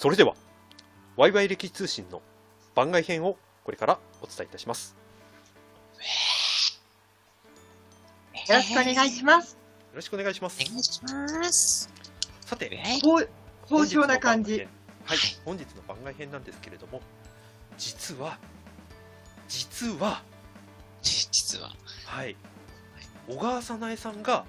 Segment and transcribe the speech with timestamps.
[0.00, 0.34] それでは、
[1.18, 2.22] ワイワイ歴史通信の
[2.74, 4.96] 番外編をこれからお伝えいたします。
[8.48, 9.52] よろしくお願いします。
[9.52, 9.58] よ
[9.96, 10.70] ろしくお願いしますお。
[10.70, 11.90] 願いします。
[12.40, 13.00] さて、はい。
[13.02, 13.28] ほう
[13.70, 14.66] 豊穣な感じ。
[15.04, 17.02] はい、本日の番外編なんですけれども、
[17.76, 18.38] 実は、
[19.48, 20.22] 実は、
[21.02, 21.74] 実は、
[22.06, 22.36] はい、
[23.28, 24.46] 小川早苗さんが、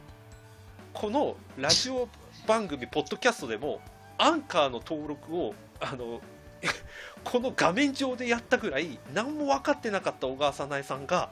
[0.93, 2.07] このラジオ
[2.47, 3.81] 番組、ポッドキャストでも、
[4.23, 6.21] アンカーの登録を、あの、
[7.23, 11.31] この画面上でやったぐらい、何も分かってなかった小川早苗さんが、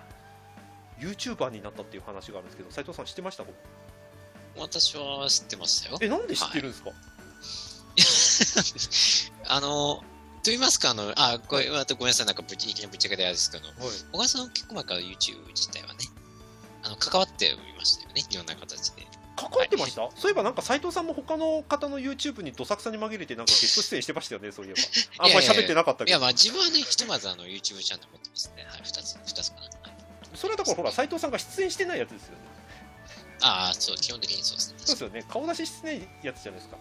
[0.99, 3.43] YouTuber になったっていう話があるんですけど、斉藤さん知ってました？
[4.57, 5.97] 私は知ってましたよ。
[6.01, 6.91] え、なんで知ってるんですか、
[9.55, 10.03] あの、と
[10.45, 13.75] 言いますか、あの、あ、これ、あとごめんなさい、なんかぶち、いきなりぶっちゃけであれですけど、はい。
[14.11, 15.99] 小川さんは結構前から YouTube 自体はね、
[16.83, 19.05] あの、関わっておりましたよね、いろんな形で。
[19.39, 24.79] 関わってました、そういえばなんか斉藤さんも他の方の YouTube にどさくさに紛れてなんかゲスト出演してましたよね、そういえば。
[25.25, 26.19] あんまり喋ってなかったいや、けど。
[26.21, 28.65] まあ自分はね、ひとまずあの、YouTube チャンネル持ってますね。
[28.69, 29.63] はい、二つ、二つかな。
[29.63, 29.99] はい
[30.35, 32.37] それはだからほら、斉藤さんが出演してないやつですよね。
[33.41, 34.75] ああ、そう、基本的にそうですね。
[34.79, 35.25] そうですよね。
[35.29, 36.77] 顔出ししてないやつじゃないですか。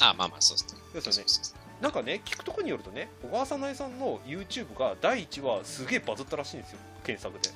[0.00, 0.80] ああ、まあまあ、そうですね。
[0.94, 7.50] ですよねそうそうそうなんかね、聞くとこによるとね、小川さなえさんの YouTube が第1話すげえバズったらしいんですよ、検索で。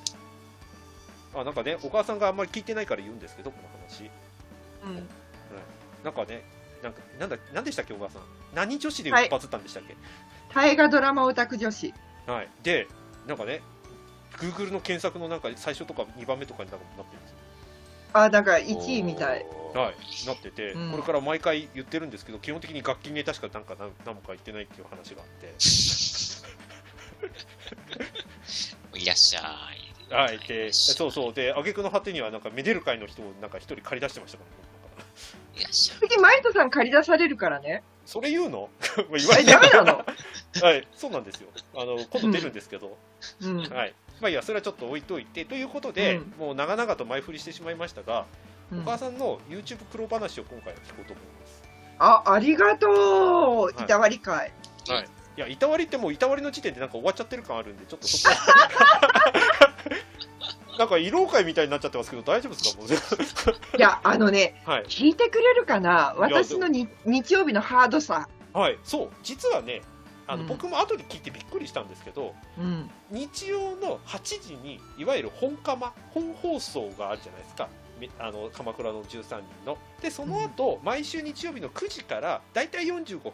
[1.39, 4.09] あなんかね、小川さんがあんまり聞いてないから言うんですけど、この話。
[4.85, 5.07] うん。
[6.03, 6.43] なんかね、
[6.83, 8.21] なんか、なんだ、なんでしたっけ、小川さん。
[8.53, 9.95] 何女子ではいバズったんでしたっけ、
[10.53, 11.93] 大河ドラマオタク女子。
[12.27, 12.87] はい、で、
[13.27, 13.61] なんかね、
[14.37, 17.37] Google の検索のなんか最初とか2番目とかになんかなってるんですよ。
[18.13, 19.45] あ、だから1位みたい。
[19.73, 25.53] はい、なってて、うんこれから毎回言ってるんですけど、基本的に楽器ネタしかなんか何何もか言ってないっていう話があって、
[28.97, 29.41] いらっしゃ
[29.73, 29.84] い。
[30.09, 31.11] はい、で、そうう。
[31.11, 34.43] そう、で、挙句の果てには、なんか、めでる会の人をなんか一人借り出してましたか
[34.97, 35.09] ら、ね、
[35.55, 35.97] いらっしゃい。
[36.09, 37.83] 次、マイトさん借り出されるからね。
[38.05, 38.69] それ言うの？
[39.09, 40.05] まあ言わえ、れてダメなの
[40.61, 41.49] はい、そうなんですよ。
[41.75, 42.97] あの、今度出るんですけど、
[43.41, 43.57] うん。
[43.67, 43.93] はい。
[44.21, 48.25] まあいいや、それはちょっと置いといて、ということで、うんもう長々と前振りしてしまいましたが、
[48.71, 51.63] うんお母さんの YouTube 苦労話を今回は聞こうと思います。
[51.99, 53.61] あ、ありがとう。
[53.65, 54.51] はいいたわり会。
[54.87, 55.05] はい。
[55.37, 58.35] いや、いたわりってもういたわりの時点でなんか終わっちゃってる感あるんで、ちょっとそこ
[60.77, 62.75] なんか、慰労会みたいになっちゃってますけど、大丈夫です
[63.45, 63.51] か？
[63.51, 64.83] もういや、あのね、はい。
[64.85, 66.13] 聞いてくれるかな？
[66.17, 68.27] 私のに日曜日のハードさ。
[68.53, 68.79] はい。
[68.83, 69.09] そう。
[69.23, 69.81] 実はね、
[70.27, 72.89] あの、うん僕も後で聞いてびっくりしたんですけど、うん。
[73.11, 77.69] 日曜の8時にいわゆる本釜本放送があるじゃないですか
[77.99, 83.31] みあの鎌倉の13人のでその後、毎週日曜日の9時からだいたい45分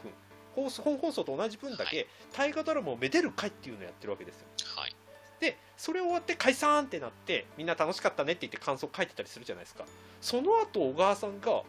[0.55, 4.95] 放送本放送と同じ分だけ、大河ドラマをめでる会っていうのをやってるわけですよはい。
[5.41, 9.85] でそれ終わって解散ってなってみんな楽しかったねって言って感想書いてたりするじゃないですか。
[10.21, 11.63] その後小川さんが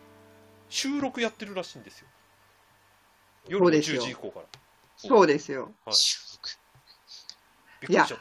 [0.69, 2.07] 収録やってるらしいんですよ。
[3.49, 4.03] 夜の10そうですよ。
[4.03, 4.47] 時以降から。
[4.97, 5.73] そうですよ。
[5.87, 5.97] はい。
[7.81, 8.21] びっくりしちゃっ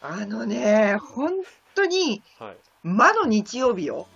[0.00, 1.32] あのね、本
[1.74, 2.56] 当に、たはい。
[2.84, 4.06] 魔の日曜日よ。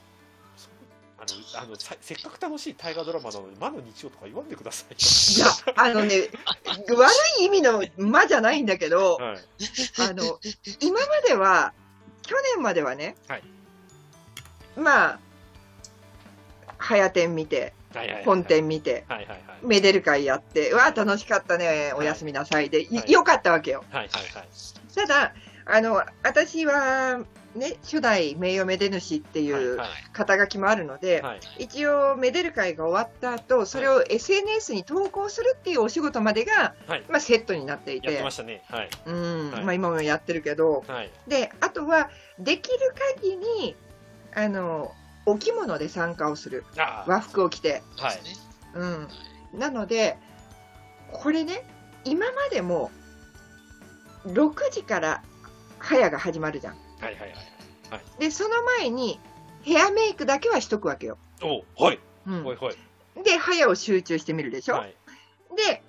[1.22, 4.94] あのあのさせっかく楽しい大河ドラマなのに魔の日曜とか言わんでください
[5.36, 5.46] いや、
[5.76, 6.30] あのね、
[6.64, 7.10] 悪
[7.40, 9.38] い意味の魔じゃないんだけど、よ、はい、
[10.00, 10.40] あの、
[10.80, 11.72] 今までは、
[12.22, 13.42] 去年まではね、はい。
[14.76, 15.20] まあ、
[16.78, 17.72] 早店見て、
[18.24, 19.40] 本店見て、はいはいはい。
[19.62, 23.12] めでる会やって、うわ、楽しかったね、おやすみなさいで、いはい。
[23.12, 23.84] よかったわけよ。
[23.90, 24.48] はいはいはい。
[24.92, 25.34] ただ、
[25.66, 27.20] あの、私は、
[27.54, 31.40] ね、初代名誉めで主っていうはい肩書きもあるので、はい。
[31.58, 37.04] 一応、めでる会が終わった後、それを SNS に投稿するっていうお仕事までが、はい。
[37.08, 38.08] まあ、セットになっていて。
[38.08, 38.62] やってま、したね。
[38.68, 38.90] はい。
[39.06, 39.64] うん、はい。
[39.64, 41.10] まあ、今もやってるけど、はい。
[41.26, 42.78] で、あとは、できる
[43.20, 43.76] 限り、
[44.34, 44.92] あの、
[45.24, 46.64] お着物で参加をする。
[46.76, 47.82] あ和服を着て。
[48.74, 49.08] うん。
[49.54, 50.18] なので、
[51.12, 51.64] これね、
[52.04, 52.90] 今までも、
[54.26, 55.22] 6時から
[55.78, 56.81] 早が始まるじゃん。
[57.02, 57.30] はいはいはい。
[57.90, 58.20] はい。
[58.20, 59.20] で、その前に、
[59.62, 61.18] ヘアメイクだけはしとくわけよ。
[61.42, 61.98] おはい。
[62.26, 62.44] うん。
[62.44, 63.24] はいはい。
[63.24, 64.96] で、早を集中してみるでしょ、はい。
[65.56, 65.82] で、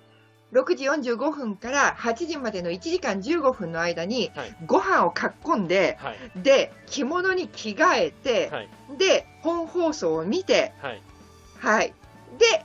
[0.52, 6.42] 6時45分から8時までの1時間15分の間にはい、ご飯をかっこんで、はい。
[6.42, 8.68] で、着物に着替えて、はい。
[8.98, 11.02] で、本放送を見て、はい。
[11.58, 11.94] はい。
[12.38, 12.64] で、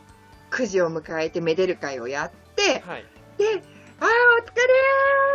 [0.52, 3.06] 9時を迎えてめでる会をやって、はい。
[3.38, 4.64] で、あーお疲れ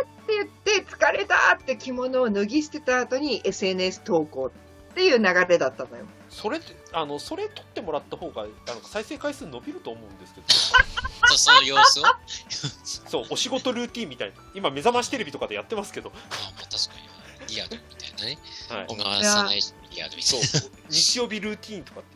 [0.03, 6.05] ーって言って、疲れたって着物を脱ぎ捨てた後に SNS 投稿っていう流れだったのよ。
[6.29, 10.47] それってあのそれ撮ってもらった方があの再生回数伸びると思うんですけど
[11.29, 12.05] そうその様子を？
[12.07, 12.19] あ、
[13.07, 17.55] そうお仕事ルーティンみたいな今目覚ましテレビとかでやってますけどまあ、確かに。
[17.55, 18.37] リアルみたいなね。
[18.69, 19.59] はい小川さない
[19.91, 20.49] リアルみたそいうな。
[20.89, 22.14] 日曜日ルーティンとかって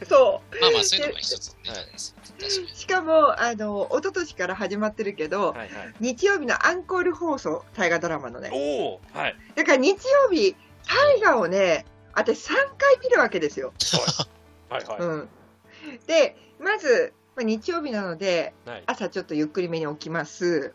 [0.08, 0.60] そう。
[0.60, 2.76] まあまあ、そういうのが一つはい。
[2.76, 5.68] しかも、あの、一昨年から始まってるけど、はいはい
[6.00, 8.50] 日曜日のアンコール放送、大河ドラマのね。
[8.52, 8.56] お
[8.94, 10.56] おはいだから日曜日、
[10.86, 13.72] 大河をね、私3回見るわけですよ。
[14.68, 15.28] はいはいうん。
[16.06, 20.74] で、まず、まあ、日曜日なので、はい朝ちょっとゆっくりめに起きます。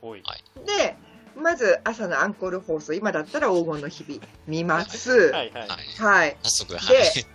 [0.65, 0.95] で、
[1.35, 5.31] まず朝のアンコール放送、今だったら黄金の日々、見ます。
[5.31, 5.67] はいはいはい。
[5.97, 6.37] はい。
[6.43, 7.25] 早速、はでい。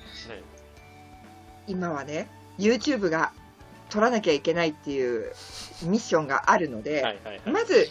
[1.67, 2.29] 今はね、
[2.59, 3.33] YouTube が
[3.91, 5.33] 撮らなきゃいけないっていう
[5.83, 7.89] ミッションがあるので、はいはいはいまず、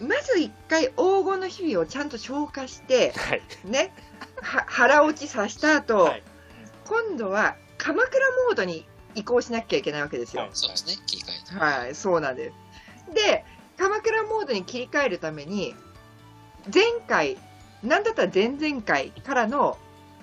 [0.00, 3.92] まず一回黄金の日々をちゃんと消化して、はいね、
[4.40, 6.22] は腹落ちさせた後、はい
[6.86, 8.84] 今度は鎌倉モードに
[9.14, 10.42] 移行しなきゃいけないわけですよ。
[10.42, 11.64] はいそうですね、切り替えて。
[11.64, 12.50] はい、そうなんで
[13.08, 13.14] す。
[13.14, 13.44] で、
[13.76, 15.76] 鎌倉モードに切り替えるために、
[16.72, 17.38] 前回、
[17.84, 19.78] なんだったら前々回からの、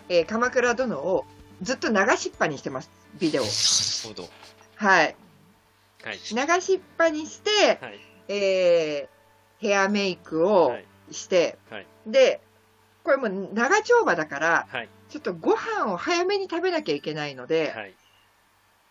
[0.10, 1.26] えー鎌倉殿を
[1.62, 2.90] ずっと流しっぱにしてます、
[3.20, 3.46] ビデオを。
[3.46, 3.56] なる
[4.08, 4.30] ほど。
[4.76, 5.16] はい。
[6.04, 8.00] はい流しっぱにして、はい
[8.30, 9.18] えー
[9.60, 12.42] ヘアメイクをはいして、はいで、
[13.04, 17.94] これもう長丁場だから、はいちょっとご飯を早めに食べなきゃいけないので、はい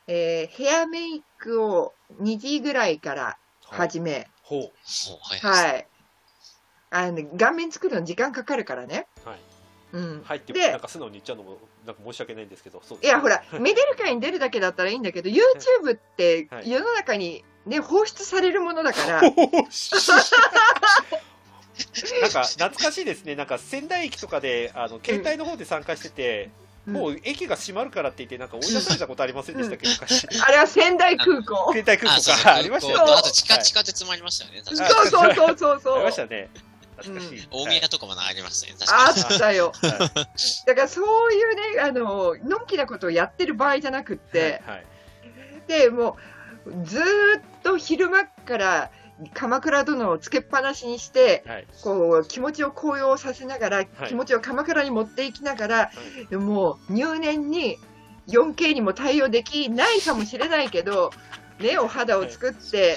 [0.09, 4.71] えーヘアメイクを2時ぐらいから始め、ほうもう、
[5.21, 5.41] はい。
[5.73, 5.87] はい。
[6.91, 9.07] あの、顔面作るの時間かかるからね。
[9.25, 9.39] はい
[9.93, 10.23] うん。
[10.25, 19.33] はいってでなんか素直に言っちゃうのもなんか申し訳ないんですけどいや、ほら、はいメデル会に出るだけだったらいいんだけど、YouTube って はい世の中にね、放出されるものだから、 なん
[22.31, 30.29] か懐かしいですね、なんか仙台駅とかであの携帯の方で参加してて、うんもう駅が閉まるからって言って、なんか追い出されたことありませんでしたっけ、昔。
[30.41, 31.73] あれは仙台空港。
[31.73, 33.13] 携帯空港か、ありましたよね。
[33.13, 34.63] あと地下、地下鉄もありましたよね。
[34.65, 35.97] そうそうそうそう。
[35.97, 36.49] ありましたね。
[36.97, 37.49] 懐かしい。
[37.51, 39.21] 大宮とかもありましたあに。
[39.37, 39.73] ったよ。
[39.83, 40.11] はいはい
[40.67, 44.87] だからそういうね、あの、のんきなことをやってる場合じゃなくって、はい
[45.67, 46.17] で、も
[46.65, 48.91] う、ずーっと昼間っから
[49.35, 55.91] 鎌倉殿をつけっぱなしにして、はいこう、気持ちを高揚させながら、い気持ちを鎌倉に持っていきながら、
[56.33, 57.79] もう入念に
[58.29, 61.13] 4K にも対応できないかもしれないけど、
[61.61, 62.97] ね、お肌を作って、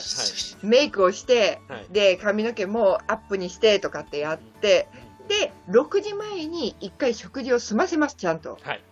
[0.61, 4.87] メイクをして、はいで、髪の毛もアップにしてとかってやって、
[5.27, 8.57] で、6時前に1回食事を済ませます、ちゃんと。
[8.61, 8.83] はい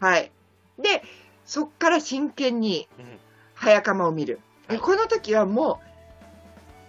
[0.00, 0.30] はい。
[0.78, 1.02] で、
[1.44, 3.18] そっから真剣にうん
[3.56, 4.40] 早釜を見る。
[4.82, 5.80] この時はも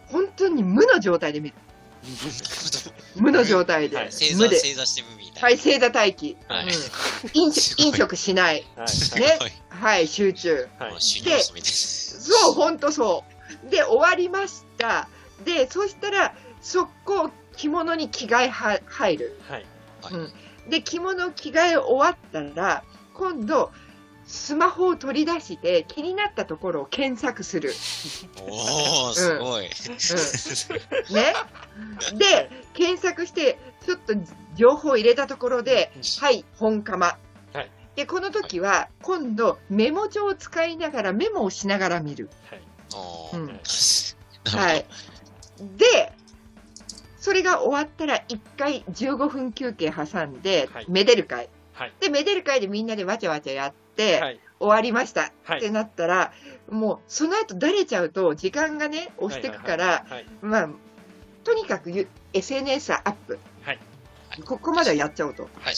[0.09, 1.55] う、本当に無の状態で見る。
[3.15, 3.97] 無の状態で。
[3.97, 4.59] はい正座、無で。
[4.59, 5.41] 正座して無みたいな。
[5.41, 6.37] はい、正座待機。
[6.47, 6.71] はいうん
[7.33, 8.65] 飲すごい飲食しない。
[8.75, 9.39] はいすね。
[9.69, 10.67] はい、集中。
[10.79, 12.21] はいです。
[12.23, 13.23] そう、ほんとそ
[13.65, 13.69] う。
[13.69, 15.07] で、終わりました。
[15.43, 19.39] で、そしたら、速攻着物に着替えは入る。
[19.47, 19.65] はい
[20.01, 20.33] はいうん
[20.69, 22.83] で、着物着替え終わったら、
[23.13, 23.71] 今度、
[24.27, 27.69] スマホを取り出して気になったところを検索する。
[28.41, 29.63] おー、すごい。
[29.63, 31.33] ね。
[32.17, 34.13] で、検索して、ちょっと
[34.55, 37.17] 情報を入れたところで、はい、本釜。
[37.53, 42.29] はいで、この時は、今度、メモ帳を使いながらメモをしながら見る。
[44.45, 44.85] はい。
[45.77, 46.13] で、
[47.17, 51.49] それが終わったら、1回15分休憩挟んではい、めでる会。
[51.73, 56.33] はいで、めでる会でみんなでわちゃわちゃやって、はい終わりました、はいってなったら、
[56.69, 60.69] もう、その後だれちゃうと、時間がね、押してくから、はいまあ、
[61.43, 63.39] とにかくゆ SNS アップ。
[63.63, 63.79] はい
[64.45, 65.49] ここまではやっちゃおうと。
[65.59, 65.75] はい。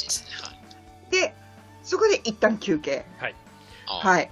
[1.12, 1.34] で、
[1.84, 3.06] そこで一旦休憩。
[3.18, 3.36] はい。
[3.86, 4.32] はい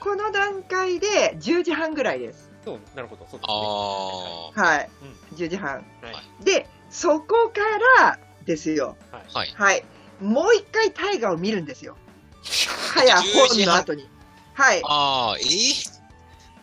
[0.00, 2.50] この段階で10時半ぐらいです。
[2.64, 4.90] そうなるほどそうですねあはい。
[5.34, 5.76] 10時半。
[5.76, 7.60] はいで、そこか
[8.00, 8.96] らですよ。
[9.12, 9.34] ー。
[9.34, 9.54] はい。
[9.54, 9.84] はい。
[10.20, 11.96] もう一回大河を見るんですよ。
[12.44, 13.66] 早10時半。
[13.66, 14.08] 本の後に。
[14.54, 14.82] はい。
[14.84, 15.94] ああ、えー？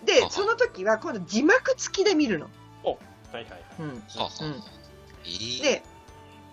[0.06, 2.50] であ、その時は今度字幕付きで見るの。
[2.84, 2.96] はい
[3.34, 3.64] はいはい。
[3.80, 4.04] うん。
[4.16, 4.64] ははうん。
[5.26, 5.62] えー？
[5.62, 5.84] で、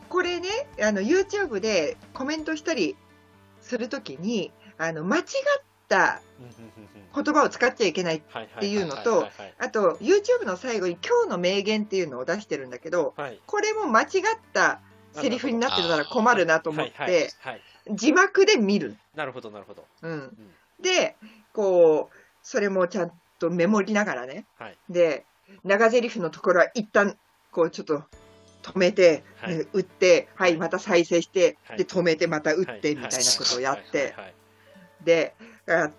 [0.08, 0.48] これね、
[0.82, 2.96] あの、YouTube でコメントしたり
[3.60, 5.24] するときに、あの、間違っ
[5.88, 6.20] た
[7.14, 8.16] 言葉を使っちゃいけない。
[8.16, 8.22] っ
[8.60, 13.40] ていうのとあと、YouTube の最後に今日の名言っていうのを出してるんだけど、はい。
[13.46, 14.08] これも間違っ
[14.52, 14.80] た
[15.12, 18.96] セリフになってたら困るなと思っはいはいて、はい字幕で見る。
[19.14, 19.84] なるほどなるほど。
[20.02, 20.36] うん。
[20.80, 21.16] で、
[21.52, 24.46] こう、それもちゃんとメモりながらね。
[24.58, 24.76] はい。
[24.88, 25.24] で、
[25.64, 27.16] 長台詞のところは一旦、
[27.50, 28.04] こうちょっと
[28.62, 29.58] 止めて、はい。
[29.58, 31.78] ね打って、はい、また再生して、はい。
[31.78, 32.76] で、止めてまた打って、はい。
[32.76, 33.06] みたいな
[33.38, 34.14] ことをやって、
[35.04, 35.34] で、
[35.68, 35.90] あ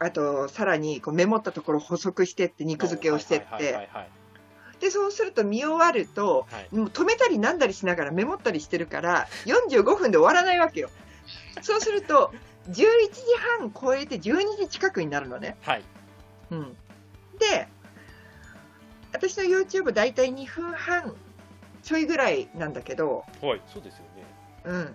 [0.00, 3.88] あと、さらにこうメモったところ補足してって、肉付けをしてって、
[4.80, 6.74] で、そうすると見終わると、はい。
[6.74, 10.90] もう止めたりなんだりしながらメモったりしてるから、45分で終わらないわけよ。
[11.62, 12.32] そうすると、
[12.68, 13.22] 11時
[13.58, 15.56] 半超えて12時近くになるのね。
[15.62, 15.84] はい。
[16.50, 16.76] うん、
[17.38, 17.68] で、
[19.12, 21.14] 私の YouTube 大体2分半
[21.82, 24.24] ちょいぐらいなんだけど、はいそうですよね。
[24.64, 24.94] うん、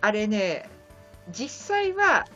[0.00, 0.68] あれね、
[1.30, 2.26] 実際は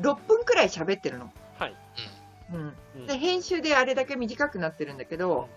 [0.00, 1.30] 6分くらい喋ってるの。
[1.58, 1.74] はい、
[2.52, 3.06] うん、うん。
[3.06, 5.48] で編集であれだけ短くなってるんだけど、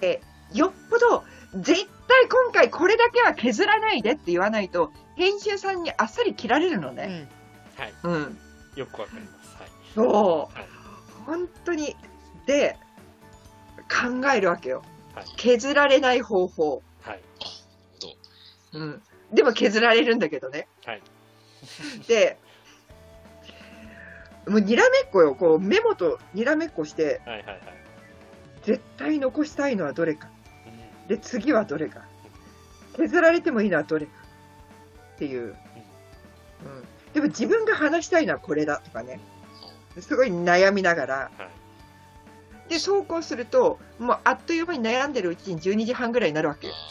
[0.00, 0.20] え
[0.52, 1.24] よっぽど
[1.54, 1.91] 絶対
[2.32, 7.28] 今回これだけは削らないでって言わないと編集さんにあっさり切られるのね。
[7.76, 7.94] はい。
[8.04, 8.38] うん、
[8.74, 9.56] よくわかります。
[9.60, 9.70] はい。
[9.94, 10.66] そう、はい
[11.26, 11.94] 本当に。
[12.46, 12.76] で
[13.88, 14.82] 考えるわけよ。
[15.14, 15.24] はい。
[15.36, 17.20] 削られない方法、はい。
[18.72, 20.68] うん、でも削られるんだけどね。
[20.86, 21.02] はい。
[22.08, 22.38] で
[24.48, 25.34] もうにらめっこよ。
[25.34, 27.60] こうメモとにらめっこしてはいはいはい。
[28.62, 30.30] 絶対残したいのはどれか。
[30.66, 31.08] うん。
[31.08, 32.10] で次はどれか
[32.96, 34.12] 削られてもいいのはどれか
[35.14, 35.54] っていう、うん、
[37.12, 39.20] でも自分が話したいのはこれだとかね
[40.00, 41.62] すごい悩みながらはい
[42.68, 46.74] で走行するともうあっという間に悩んでるうちに12時半ぐらいになるわけよ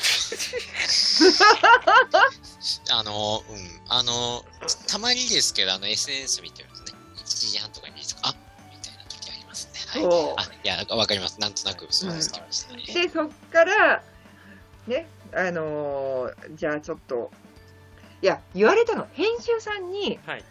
[2.91, 3.58] あの、うん。
[3.89, 4.46] あの、
[4.88, 8.36] たまにですけど、あの、SNS 見てるとね、1時半とか2時とか、あ
[8.70, 9.79] みたいな時ありますね。
[9.88, 10.01] はい。
[10.03, 11.39] そうあ、いや、わかります。
[11.39, 12.84] なんとなく、そうです、きましたね。
[12.86, 14.03] でそっから
[14.91, 15.07] ね。
[15.33, 17.31] あのーじゃあちょっと。
[18.21, 19.07] いや言われたの。
[19.13, 20.43] 編集さんにはい。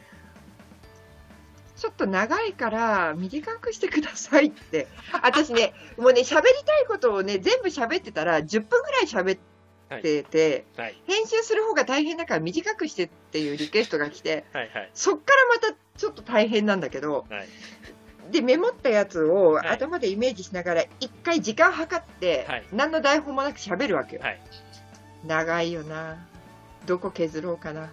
[1.76, 4.88] ちょっと長いから短くしてくださいって。
[5.22, 11.00] 私ねもうね喋りたいことをね全部喋ってたら10分ぐらい喋ってて、はい。
[11.06, 14.90] 編集する方が大変だから短くしてっていうリクエストが来てはいはい。
[14.94, 17.48] そっからまたちょっと大変なんだけどはい
[18.30, 19.68] でメモったやつをはい。
[19.68, 22.64] 頭でイメージしながら一回時間計って、はい。
[22.72, 24.40] 何の台本もなく喋るわけよ、はい。
[25.26, 26.16] 長いよな。
[26.86, 27.86] どこ削ろうかな。
[27.86, 27.88] っ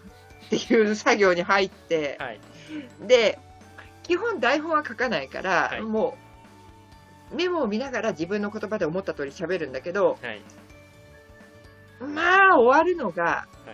[0.50, 2.40] ていう作業に入って、はい。
[3.06, 3.40] で
[4.04, 5.82] 基本台本は書かないから、はい。
[5.82, 6.18] も
[7.32, 10.42] うメモを見ながら自分の言葉で思った通り喋るんだけどはい。
[12.00, 13.74] まあ終わるのがは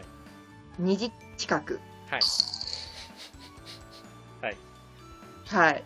[0.80, 0.82] い。
[0.82, 1.80] 2時近く。
[2.10, 2.22] はい。
[5.54, 5.84] はい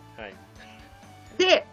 [1.38, 1.66] で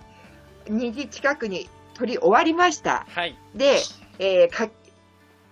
[0.66, 3.06] 2時近くに撮り終わりました。
[3.10, 3.38] はい。
[3.56, 3.78] で、
[4.20, 4.70] えーか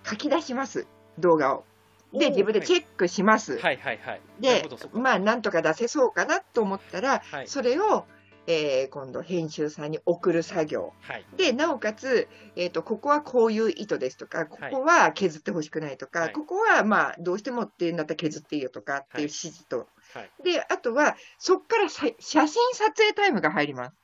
[0.06, 0.86] 書き出します
[1.18, 1.64] 動画を。
[2.12, 4.20] で自分でチェックします、はいはいはい。
[4.38, 7.48] でまあなんとか出せそうかなと思ったら、はい。
[7.48, 8.04] それを、
[8.46, 10.92] えー今度編集さんに送る作業。
[11.00, 11.24] はい。
[11.36, 16.32] でなおかつ、えー、とここはこういう意図ですとかここは削ってほしくないとか、はい。
[16.32, 19.88] ここはまあどうしてもっていうんだったら削っていいよとかっていう指示と、はい
[20.44, 24.03] であとはそこからさ写真撮影タイムが入ります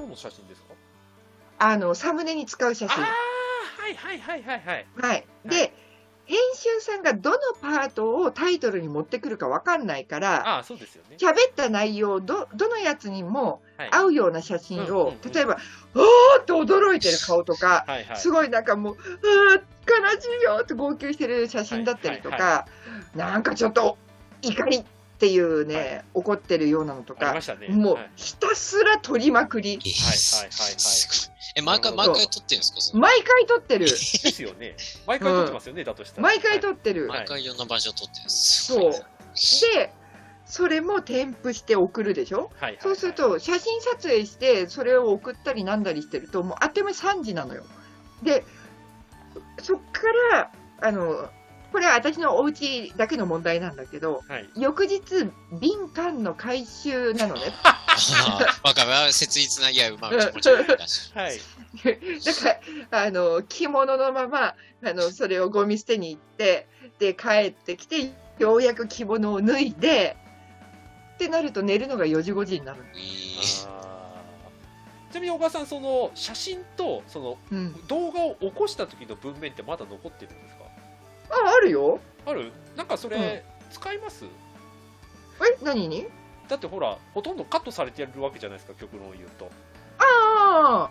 [0.00, 0.74] どの写真ですか？
[1.58, 3.02] あのサムネに使う写真。
[3.02, 3.08] は
[3.88, 4.86] いはいはいはいはい。
[4.96, 5.26] はい。
[5.44, 5.72] で、
[6.26, 11.16] 編集さんがどのパートをタイトルに持ってくるかわかんないからああそうですよね。
[11.18, 13.88] 喋った内容どどのやつにもはい。
[13.90, 15.32] 合うような写真を、うんうんうん。
[15.32, 15.58] 例えば
[15.94, 18.96] 「おー!」って驚いてる顔とか、はいはいすごいなんかもう
[19.52, 22.66] 「あー悲しいよ」って号泣してる写真だったりとか、は
[23.14, 23.18] い。
[23.18, 23.98] なんかちょっと
[24.42, 24.84] 怒り
[25.20, 26.04] っていうね、はい。
[26.14, 27.68] 怒ってるようなのとかね。
[27.68, 28.10] もうはい。
[28.16, 29.74] ひたすら撮りまくり。
[29.74, 31.36] えーはいはいはいすごい。
[31.56, 32.98] え、毎回、毎回撮ってるんですか？
[32.98, 33.84] 毎回撮ってる。
[33.84, 34.76] ですよね。
[35.06, 36.22] 毎回撮ってますよねだとしたら。
[36.22, 38.64] 毎回撮ってる、はい毎回いろんな場所撮ってるんです。
[38.72, 38.92] そう。
[39.70, 39.92] で
[40.46, 42.38] それも添付して送るでしょ？
[42.38, 42.78] はいはいはい。
[42.80, 47.64] そうすると写真撮影してそれを送ったりなんだりしてるともうあっという間に3時なのよ。
[48.22, 48.42] で
[49.60, 50.50] そっから
[50.80, 51.28] あの
[51.72, 54.48] これは私のお家だけの問題なんだけどはい。
[54.56, 55.00] 翌日
[55.60, 57.42] 瓶缶の回収なのね。
[58.64, 59.12] わかる。
[59.12, 61.12] 切実な、いや、まあ、気持ち悪いらし。
[61.14, 61.18] い。
[61.18, 61.38] はい
[61.84, 61.92] だ
[62.34, 62.60] か
[62.90, 66.66] らあの着物のままあのそれをゴミ捨てに行って
[66.98, 68.10] で帰ってきて
[68.40, 70.16] ようやく着物を脱いで
[71.14, 72.82] ってなると寝るのが4時5時になる、
[75.12, 80.59] ちなみに小川さんその写真とそのうん、動画を起こした時の文面ってまだ残ってるんですか？
[81.30, 82.00] ああるよ。
[82.26, 82.52] ある？
[82.76, 86.06] なんかそれ使います、え何に？
[86.48, 89.50] だってほらほとんどカットされてるわけじゃないですか極論を言うと。
[89.98, 90.90] ああ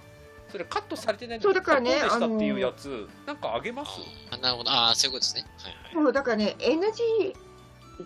[0.51, 3.91] それカットされてないそうだからねでしたっていうやつなんかあげます？
[4.31, 4.71] あなるほど。
[4.71, 5.45] ああ、そういうことですね。
[5.59, 5.93] はいはい。
[5.93, 7.33] そうだからね NG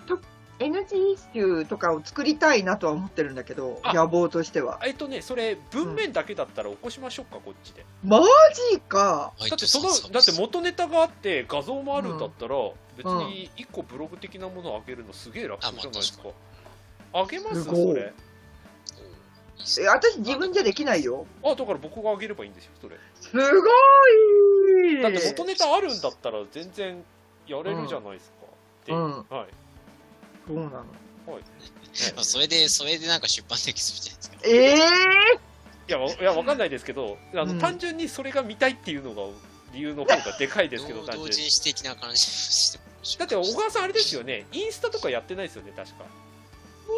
[0.07, 0.19] と
[0.63, 4.79] NG 集とかを作りたいなとは思ってるんだけどあ野望としては。
[4.85, 7.85] えっとねそれ文面だけだったら起こしましょうかこっちで。
[8.03, 8.21] マ
[8.71, 9.33] ジか。
[9.39, 12.55] だだってそのだって元ネタがあって画像もあるんだったら、
[12.97, 16.29] 別に1個ブログ的なものをあげるのすげえ楽じゃないですか。
[17.13, 17.63] あげます？
[17.63, 17.77] すごい。
[17.85, 18.13] それ。
[19.85, 21.25] え私自分じゃできないよ。
[21.43, 22.97] あだから僕があげればいいんですよそれ。
[23.21, 25.01] すごい。
[25.01, 27.03] だって元ネタあるんだったら全然
[27.47, 28.35] やれるじゃないですか、
[28.83, 29.25] ってうん。
[29.29, 29.47] はい
[30.47, 30.69] どうなの。
[31.25, 31.33] ま
[32.17, 34.37] あ それで、それでなんか出版できそうじゃないですか。
[34.43, 35.53] ええ
[35.85, 37.59] いやわいやわかんないですけどあの、うん。
[37.59, 39.31] 単純にそれが見たいっていうのが
[39.73, 41.29] 理由の方がでかいですけど同単純に。
[41.29, 42.79] 同人誌的な感じ
[43.19, 44.45] だって小川さんあれですよね。
[44.53, 46.05] インスタとかやってないですよね確か。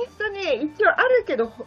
[0.04, 1.66] インスタね、一応あるけど、ほ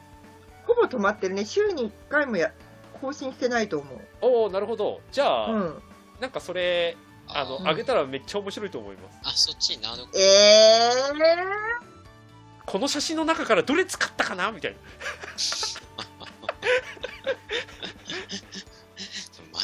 [0.67, 1.45] ほぼ止まってるね。
[1.45, 2.53] 週に1回もや
[3.01, 3.99] 更新してないと思う。
[4.21, 5.01] おおなるほど。
[5.11, 5.83] じゃあ、うん。
[6.21, 6.97] なんかそれ
[7.29, 9.19] あの、あげたらめっちゃ面白いと思います。
[9.25, 10.19] あ、そっちになるほど。
[10.19, 11.89] ええ
[12.67, 14.79] この写真の中からどれ使ったかなみたいな。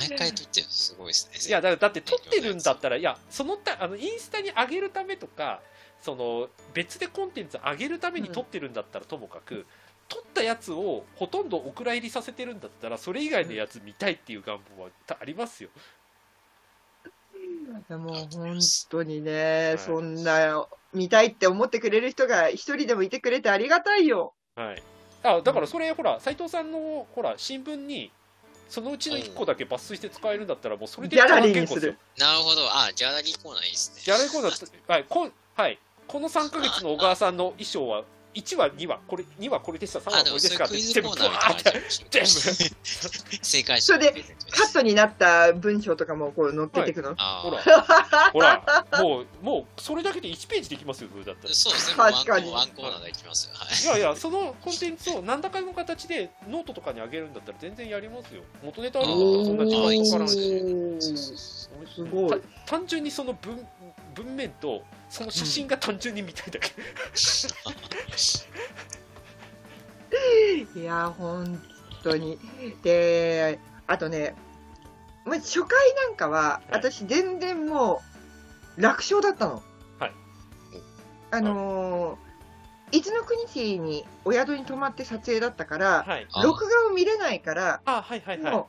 [0.09, 1.49] 毎回撮ってるのすごいですね。
[1.49, 5.61] いやだだって撮ってるんだったらいやそのたあのインスタに上げるためとか
[6.00, 9.66] その別でコンテンツ上げるために撮ってるんだったらともかく、
[10.09, 15.71] 撮ったやつをほとんどお蔵入りさせてるんだったらそれ以外のやつ見たいっていう願望はたありますよ。
[15.75, 15.80] ー、
[17.97, 18.59] もう本
[18.90, 24.35] 当にね、はいそんな、見たいって思ってくれる人が一人でもいてくれてありがたいよ。
[24.56, 24.83] はい
[25.25, 28.12] あだからそれほら斉藤さんのほら新聞に
[28.68, 32.61] そのうちの1個だけ抜粋して使えるんだったらもうそれでギャラリーにするなるほど。
[32.71, 34.02] あ、ギャラリーコーナーいいですね。
[34.04, 41.72] ギャラリーコーナーはいこんはいこの3ヶ月の小川さんの衣装は1話2話これ2話これでした3話あ、これでしたって全部ブワコーって
[42.10, 42.26] 全部
[43.42, 47.14] 正解それでカットになった文章とかもこう載っけてくの？
[47.16, 47.94] あほらー
[48.32, 51.54] ほら、もう、もう、それだけで1ページできますよ、それだったら。
[51.54, 51.96] そうですね。
[51.96, 53.54] 確かにワンコーナーでいきますよ。
[53.54, 53.98] はい。
[53.98, 58.42] いやいや、そのコンテンツを何らかの形でノートとかに上げるんだったら全然やりますよ。
[58.62, 61.36] 元ネタあるんだったらそんな時間かからんし。
[61.36, 61.70] す
[62.10, 62.30] ごい。
[62.30, 63.66] た単純にその文
[64.14, 64.82] 文面と
[65.14, 66.73] その写真が単純に見たいだけ。
[70.80, 71.62] いや、本
[72.02, 72.37] 当に。
[72.83, 74.35] で、あとね、
[75.25, 78.02] まあ初回なんかは、い私全然も
[78.76, 79.62] う楽勝だったの。
[80.00, 80.12] はい。
[81.30, 82.25] あのー
[82.90, 86.26] 伊豆の国市にお宿に泊まって撮影だったから、はい。
[86.33, 88.65] あ録画を見れないから、あ、はいはいはい。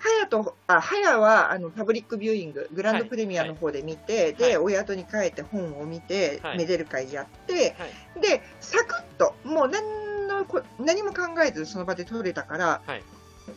[0.00, 4.34] ハヤと、あ、ハヤは、あの、パブリックビューイング、グランドプレミアの方で見て、はい。
[4.34, 6.58] で、お宿に帰って本を見て、はい。
[6.58, 8.20] めでる会やって、はい。
[8.22, 13.02] で、サクッと、もう何のこ、何も考えずその場で撮れたから、はい。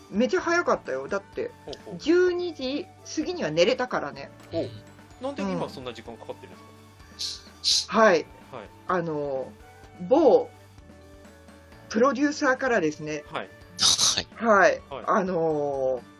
[0.10, 1.08] めちゃ早かったよ。
[1.08, 1.96] だって、ほうほう。
[1.96, 4.30] 12時過ぎには寝れたからね。
[5.22, 6.60] なんで今そんな時間かかってるんで
[7.64, 8.26] すはい。
[8.52, 8.70] はい。
[8.90, 9.50] あの、
[10.10, 10.50] 某、
[11.88, 13.50] プロデューサーからですね、かはい。
[14.36, 14.68] はい。
[14.68, 15.04] はい、はい。
[15.08, 16.13] あのー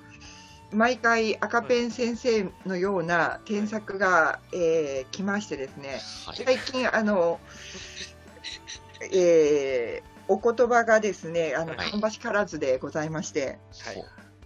[0.74, 6.44] 毎回赤ペン先生のような添削が、えー来ましてですね、はい。
[6.46, 7.40] 最近、あの、
[9.12, 11.92] えーお言葉がですね、あの、はい。
[11.92, 14.06] 芳からずでございまして、はい。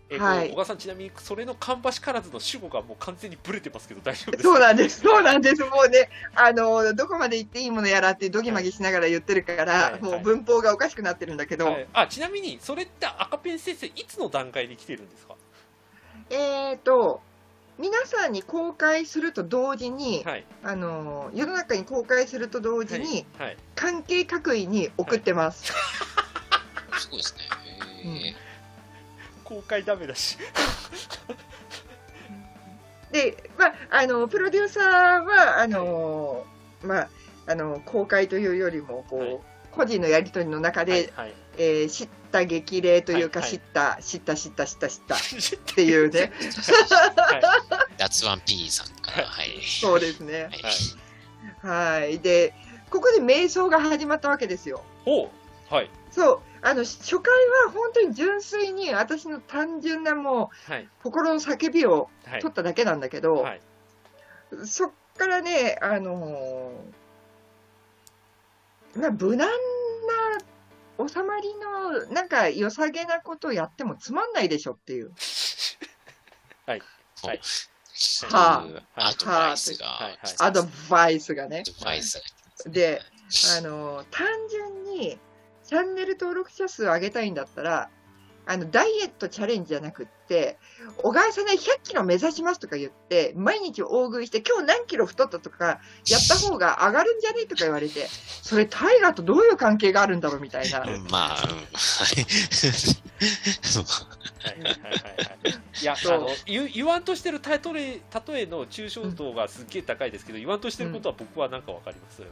[0.09, 0.49] えっと、はい。
[0.49, 4.49] 小川さんちなみにそれの芳しからずの主語がもう完全にブレてますけど大丈夫ですか？
[4.49, 10.01] そうなんです、そうなんです、もうね、あの、どこまで言っていいものやらってドギマギしながら言ってるから、はい。
[10.03, 15.35] もう文法がおかしくなってるんだけど、はい、あちなみにそれって赤ペン先生いつの段階で来てるんですか？
[16.29, 17.21] えーと、
[17.77, 20.45] 皆さんに公開すると同時に、はい。
[20.63, 23.57] あの世の中に公開すると同時に、はい。
[23.75, 25.73] 関係各位に送ってます。
[26.97, 27.43] すごいですね。
[28.31, 28.35] へ
[29.43, 30.37] 公開ダメだし。
[33.11, 34.83] で、まあ、あのプロデューサー
[35.23, 36.45] はあの、
[36.83, 37.09] まあ、
[37.45, 39.39] あの公開というよりもこう、はい。
[39.71, 41.27] 個人のやり取りの中で、はい。
[41.27, 41.33] はい。
[41.57, 45.19] えー知った激励というか、知った知った知った知った知った っ
[45.75, 46.31] ていうね、はいー
[47.97, 49.27] 脱ワン P さんから。
[49.27, 49.61] はい。
[49.81, 50.49] そうですね。
[51.63, 51.99] はい。
[52.01, 52.19] はい。
[52.19, 52.53] で、
[52.89, 54.83] ここで瞑想が始まったわけですよ。
[55.05, 55.29] おう
[55.69, 56.39] はいそう。
[56.61, 57.33] あの、初回
[57.65, 63.61] は本当に純粋に私の単純なもうはい心の叫びをはい取っただけなんだけど、はい
[64.65, 69.53] そっからね、あのーまあ、無難な
[70.97, 75.11] 収まりの、なんか良さげなことをやってもつまんないでしょっていう。
[76.65, 76.81] はい。
[77.23, 77.41] はい。
[78.29, 79.07] はあ。
[79.09, 79.87] アドバイスが。
[79.87, 80.11] はい。
[80.11, 80.35] はい。
[80.39, 81.63] アドバイスがね。
[81.67, 82.21] アドバイス
[82.65, 82.71] が。
[82.71, 83.01] で、
[83.57, 85.19] あのー単純に
[85.63, 87.89] チャンネル登録者数を上げたいんだったら、
[88.45, 90.57] あの、ダイエットチャレンジじゃなくって、
[90.97, 98.07] 小川さんね、100キロ目指しますとか言って、毎日大食いして、今日何キロ太ったとか、やった方が上がるんじゃねとか言われて、
[98.41, 100.81] それ、タイガーとどういう関係があるんだろうみたいな。
[100.81, 101.57] うんまあ、うん。
[101.57, 101.63] は
[102.13, 102.27] い。
[104.47, 105.37] はいはいはいはい
[105.81, 112.29] いやそうあの言言わんとしてる例え例えの抽象度がすっげえ高いですけど、言わんとしてることは僕はなんかわかりますそれ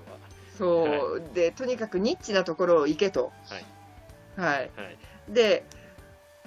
[0.57, 3.31] そう、で、とにかくニッチなところを行けと。
[3.49, 3.65] はい。
[4.37, 4.71] はい。
[4.75, 4.97] ははい
[5.29, 5.65] で、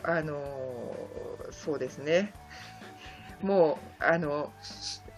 [0.03, 2.33] あのーそうですね。
[3.43, 4.53] もう、あの、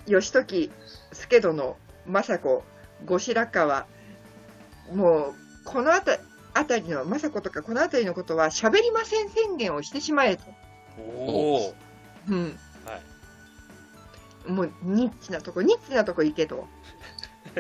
[0.06, 0.70] 義時、
[1.12, 2.64] 助殿、政子、
[3.04, 3.86] 後白河、
[4.92, 6.18] もう、このあた
[6.54, 10.42] あたりの、雅子とかこのあたりのことは喋りません宣言をしてしまえと。
[10.98, 11.02] お
[11.68, 11.74] お
[12.28, 12.58] うん。
[12.84, 13.00] はい
[14.50, 16.66] もう、ニッチなとこ、ニッチなとこ行けと。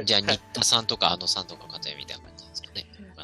[0.02, 2.29] じゃあ、新田さんとかあのさんとか方みたいな。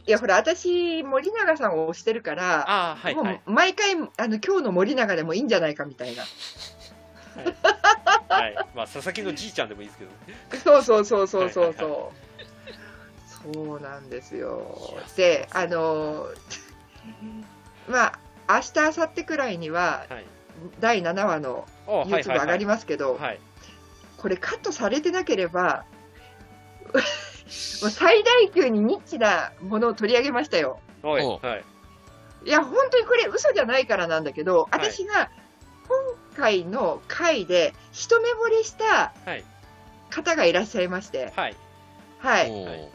[0.06, 3.24] いや、ほら、私、森永さんを推してるから、ああはいはい。
[3.24, 3.96] もう毎回、あ
[4.28, 6.22] の、今日の森永でもいいんじゃないかみたいな。
[8.28, 8.54] はい。
[8.74, 10.16] まあ佐々木のじいちゃんでもいいですけどね。
[10.62, 12.12] そうそうそうそうそうはいはいそ
[13.50, 13.54] う。
[13.54, 14.96] そうなんですよ。
[15.16, 16.28] で、あの、
[17.88, 18.12] ま
[18.46, 20.24] あ、明日、明後日くらいには、はい。
[20.80, 23.40] 第7話の YouTube 上がりますけど、はい。
[24.18, 25.84] これカットされてなければ、
[27.82, 30.80] もう最大級にニッチなものを取り上げましたよ。
[31.02, 31.24] はい。
[31.24, 32.48] い。
[32.48, 34.90] いや、本当にこれ嘘じゃないからなんだけど、はい。
[34.90, 35.30] 私が
[35.88, 35.96] 今
[36.36, 39.44] 回の回で一目惚れしたはい。
[40.10, 41.56] 方がいらっしゃいまして、はい。
[42.18, 42.90] はい。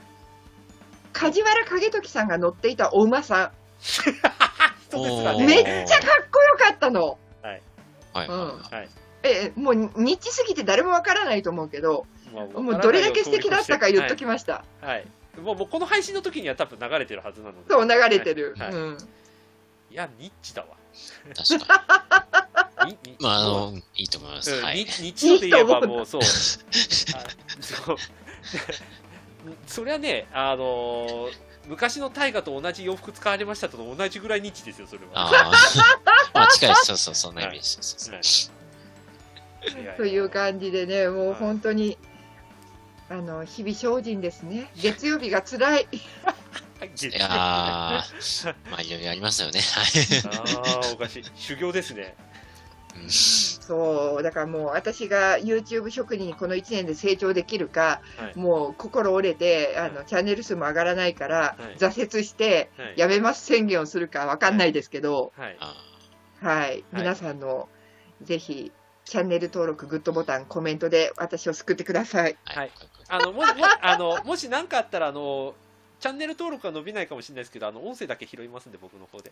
[1.14, 3.52] 梶原景時さんが乗っていたお馬さん。
[5.46, 7.18] めっちゃかっこよかったの。
[7.42, 7.62] はい。
[8.16, 8.48] うん。
[8.60, 8.76] はい。
[8.76, 8.90] はい
[9.24, 14.64] え、もうニッチすぎて誰もわからないと思うけど、まあもうどれだけ素敵だったか言っときました。
[14.82, 15.08] はい、はい
[15.42, 18.54] もうもうこの配信の時には多分流れてるはずなのでそう、流れてる。
[18.58, 18.98] はいうん。
[19.90, 20.68] いやニッチだわ
[21.36, 22.26] 確か
[22.86, 22.98] に。
[23.20, 24.52] まあ、あの、うんいいと思います。
[24.52, 24.86] うんにはい。
[24.86, 27.98] 日曜で言えばもうそうあそう
[29.68, 35.52] そりゃねあのー昔の大河と同じ洋服使われましたと同じぐらいニッチですよそれはああ。
[36.34, 36.76] まあ、近い。
[36.76, 38.50] そうそう、そんなイメージ。
[39.96, 41.98] という感じでね、もうはい本当に、
[43.12, 44.72] あの、日々精進ですね。
[44.82, 45.88] 月曜日が辛い。
[46.96, 49.60] 月いやー、まあ、いろいろありますよね。
[49.60, 49.86] はい。
[50.38, 52.16] ああおかしい修行ですね
[52.96, 65.76] うんそう、だからもう私が YouTube 職人にこの1年で成長できるか、はいもう心折れて、あの、チャンネル数も上がらないから、はい挫折して、はいやめます宣言をするかわかんないですけど、はいあ
[66.42, 67.70] はい、皆さんの、
[68.24, 68.72] ぜひ、
[69.06, 72.38] チャンネル登録、グッドボタン、コメントで私を救ってください。
[72.46, 72.72] ーはい。
[73.12, 73.46] あのもも
[73.82, 75.54] あのもし何かあったらあの
[76.00, 79.32] チャンネル登録は伸びないかもしれないですけどあの音声だけ拾いますんで僕の方で。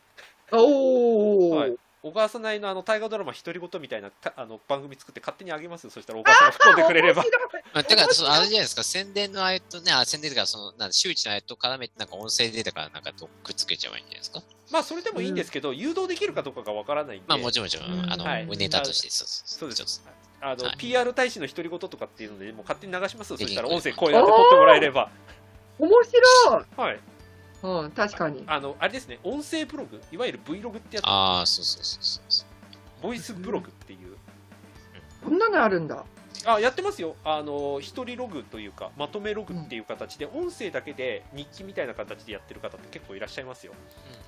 [0.51, 1.75] おー、はい。
[2.01, 5.89] 小川さないのあの大河ドラマ独り言みたいなたあの番組作って勝手にあげますよ。
[5.89, 7.23] そしたら小川さんが吹っ込んでくれれば。
[7.23, 14.41] 面白いまあ、てか、そのあれじゃないですか、宣伝のあれとね、あ、宣伝とか、その、なん周知のあれと絡めて、なんか音声データからなんかとくっつけちゃえばいいんじゃないですか。
[14.71, 17.25] まあそれでもいいんですけど、誘導できるかどうかがわからないんで。
[17.27, 18.47] まあ、もちろん、もちろん、うんあの、はい。
[18.47, 20.03] ネタとして、そうそうです
[20.41, 20.77] あの、はい。
[20.77, 23.37] PR 大使の独り言とかっていうのでもう勝手に流しますよ。
[23.37, 25.09] そしたら音声こうやって取ってもらえれば。
[25.79, 26.65] 面白い。
[26.77, 26.99] はい。
[27.61, 28.43] うん、確かに。
[28.47, 30.01] あのあれですね音声ブログ？
[30.11, 31.05] いわゆる Vlog ってやつ。
[31.05, 33.03] ああ、そうそうそうそうそう。
[33.03, 34.15] ボイスブログっていう。
[35.23, 36.05] こんなのあるんだ。
[36.45, 37.17] あやってますよ。
[37.25, 43.73] あの一人ログというかまとめログっていう形で、音声だけで日記みたいな形でやってる方って結構いらっしゃいますよ。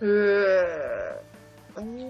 [0.01, 1.40] へー。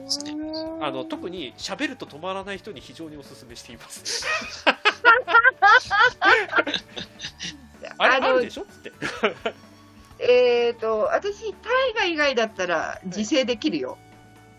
[0.10, 0.34] すね
[0.82, 4.26] あの特に喋ると止まらない人に非常にお勧めしています
[7.98, 8.64] あれあのるでしょ？
[8.64, 8.92] って
[10.20, 13.98] えっ、と、私、大河以外だったら自制できるよ。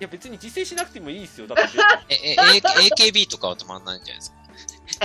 [0.01, 1.79] いや別に自制しなくてもいいですよだって
[2.13, 2.61] え、え、A-
[2.91, 4.37] AKB とかは止まんないんじゃないですか？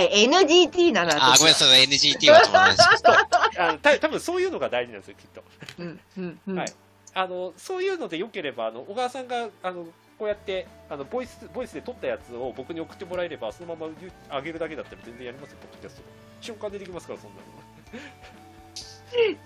[0.02, 3.04] え NGT なの、あごめんなさい、NGT は止まらないです。
[3.84, 5.44] た多分そういうのが大事なんですよきっと
[5.80, 6.58] うん、うん、うん。
[6.58, 6.74] はい
[7.18, 9.88] あのそういうのでよければあの小川さんがあの
[10.20, 13.94] こうやってあのボイスボイスで撮ったやつを僕に送ってもらえればそのまま
[14.38, 16.08] 上げるだけだったら全然やりますよポッドキャストで
[16.42, 17.38] 瞬間でできますからそんな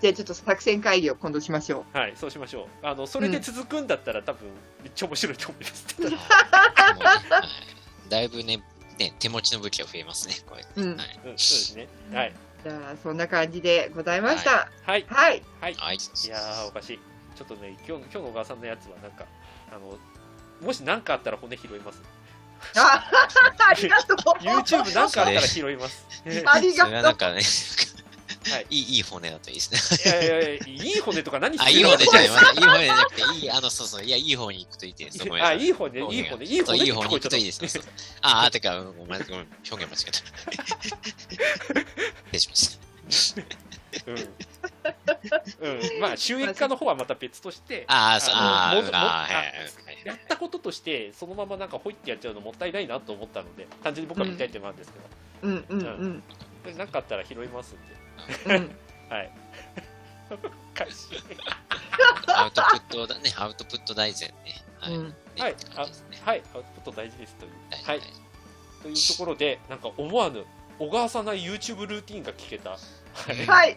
[0.00, 4.50] じゃあちょっと作戦会議を今度しましょのはいそうしましょうあのそれで続くんだったら、多分
[4.82, 5.96] めっちゃ面白いと思います
[8.10, 8.62] だいぶね、
[8.98, 10.66] ね、手持ちの武器が増えますね、これ。
[10.76, 10.82] う。
[10.82, 10.96] うん。
[10.96, 11.06] はい。
[11.16, 14.68] うん、そうですねはいじゃあ、そんな感じでございました。
[14.84, 15.42] はいはい。
[15.60, 15.96] はいはい。
[15.96, 17.00] いやーおかしい
[17.34, 19.26] ちょっとね今日今日の小川さんのやつはなんか
[19.70, 19.98] あの
[20.64, 22.02] もし何かあったら骨拾います
[22.76, 23.10] あ
[23.68, 24.16] ありがとう。
[24.44, 26.06] YouTube なんかあったら拾います
[26.46, 27.42] ありそれはながとんかね、
[28.50, 29.72] はいいい、いい骨だといいです
[30.04, 30.12] ね。
[30.12, 35.22] いやいやいやいい骨とか何あ、いい骨じゃない、いい骨じゃなくて、いい、あの、そうそう、いや、いい方に行くといいです。
[35.22, 36.78] あ、さいいい骨、いい骨、いい骨？
[36.78, 37.84] いい方に行くといいですね。
[38.22, 40.18] ああ、てか、ごめん、ごめん、表現間違えた。
[42.32, 42.54] 失礼しま
[43.10, 43.40] した。
[44.10, 44.71] うん。
[45.60, 46.00] うん。
[46.00, 48.34] まあ、収益化の方はまた別として、ああ、そう。
[50.04, 55.04] やったこととして、そのままなんかほいってやっちゃうのもったいないなと思ったので、単純に僕は見たいってもあるんですけど、
[55.42, 56.22] うんうん
[56.66, 58.76] うなんかあったら拾いますんで、うん。
[59.10, 59.30] はい。
[62.34, 64.62] アウトプットだね、アウトプット大全ね。
[64.78, 64.94] はい。
[64.94, 67.52] うんねはいアウトプット大事ですという。
[67.84, 68.00] はい
[68.82, 70.44] というところで、なんか思わぬ、
[70.78, 72.70] 小川さんな YouTube ルーティンが聞けた。
[72.70, 73.76] はい。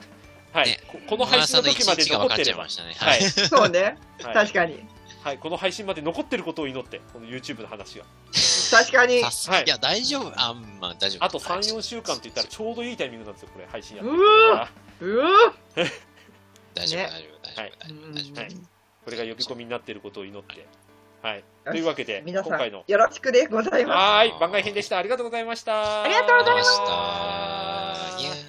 [0.55, 0.63] はい。
[0.63, 0.79] はいね。
[0.87, 2.05] ここの配信の時まで残ってれば。
[2.05, 2.93] 噂の一日が分かっちゃいましたね。
[2.97, 3.19] ははい。
[3.19, 3.23] い。
[3.29, 3.97] そうね。
[4.23, 4.33] はい。
[4.33, 4.85] 確かに。
[5.25, 8.05] はい、この配信まで残ってることを祈ってこの YouTube の話が。
[8.71, 9.23] 確かに。
[9.23, 9.63] はい。
[9.65, 10.31] いや、大丈夫。
[10.35, 11.25] あ、まあ大丈夫。
[11.25, 14.69] あと34週間って言ったらちょうどいいタイミングなんですよこれ配信やってうわ
[15.01, 15.25] うわ
[16.75, 17.09] 大丈夫、ね。
[17.09, 18.41] 大丈夫、大丈夫。
[18.41, 18.57] はい。
[19.05, 20.67] これが呼び込みになっていることを祈って。
[21.23, 21.43] はい。
[21.65, 22.83] というわけで皆さん今回の。
[22.85, 23.97] よろしくでございます。
[23.97, 24.39] はーい。
[24.39, 24.99] 番外編でした。
[24.99, 26.03] ありがとうございました。
[26.03, 26.63] ありがとうございまま
[28.19, 28.44] した。